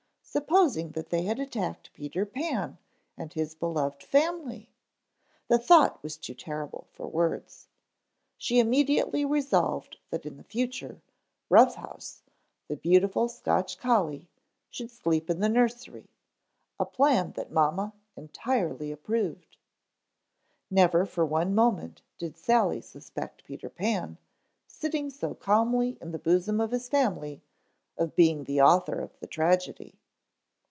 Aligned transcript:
Supposing 0.33 0.91
that 0.91 1.09
they 1.09 1.23
had 1.23 1.39
attacked 1.41 1.91
Peter 1.91 2.25
Pan 2.25 2.77
and 3.17 3.33
his 3.33 3.53
beloved 3.53 4.01
family? 4.01 4.69
The 5.49 5.59
thought 5.59 6.01
was 6.01 6.15
too 6.15 6.33
terrible 6.33 6.87
for 6.93 7.05
words. 7.05 7.67
She 8.37 8.57
immediately 8.61 9.25
resolved 9.25 9.97
that 10.09 10.25
in 10.25 10.37
the 10.37 10.45
future, 10.45 11.01
Rough 11.49 11.75
House, 11.75 12.23
the 12.69 12.77
beautiful 12.77 13.27
Scotch 13.27 13.77
collie, 13.77 14.29
should 14.69 14.89
sleep 14.89 15.29
in 15.29 15.41
the 15.41 15.49
nursery, 15.49 16.09
a 16.79 16.85
plan 16.85 17.33
that 17.33 17.51
mamma 17.51 17.91
entirely 18.15 18.89
approved. 18.89 19.57
Never 20.69 21.05
for 21.05 21.25
one 21.25 21.53
moment 21.53 22.03
did 22.17 22.37
Sally 22.37 22.79
suspect 22.79 23.43
Peter 23.43 23.67
Pan, 23.69 24.17
sitting 24.65 25.09
so 25.09 25.33
calmly 25.33 25.97
in 25.99 26.11
the 26.11 26.17
bosom 26.19 26.61
of 26.61 26.71
his 26.71 26.87
family, 26.87 27.43
of 27.97 28.15
being 28.15 28.45
the 28.45 28.61
author 28.61 29.01
of 29.01 29.19
the 29.19 29.27
tragedy. 29.27 29.97